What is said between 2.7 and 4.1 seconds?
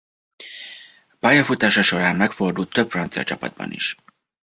több francia csapatban is.